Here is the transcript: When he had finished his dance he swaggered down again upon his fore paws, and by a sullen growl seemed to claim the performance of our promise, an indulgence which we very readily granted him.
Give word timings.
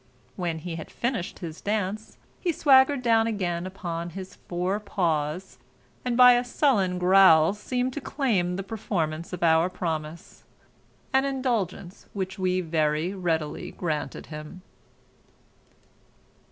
When 0.35 0.57
he 0.57 0.77
had 0.77 0.89
finished 0.89 1.37
his 1.37 1.61
dance 1.61 2.17
he 2.39 2.51
swaggered 2.51 3.03
down 3.03 3.27
again 3.27 3.67
upon 3.67 4.09
his 4.09 4.33
fore 4.47 4.79
paws, 4.79 5.59
and 6.03 6.17
by 6.17 6.31
a 6.33 6.43
sullen 6.43 6.97
growl 6.97 7.53
seemed 7.53 7.93
to 7.93 8.01
claim 8.01 8.55
the 8.55 8.63
performance 8.63 9.31
of 9.31 9.43
our 9.43 9.69
promise, 9.69 10.43
an 11.13 11.23
indulgence 11.25 12.07
which 12.13 12.39
we 12.39 12.61
very 12.61 13.13
readily 13.13 13.69
granted 13.69 14.25
him. 14.33 14.63